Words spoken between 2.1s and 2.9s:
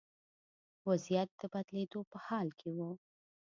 په حال کې و.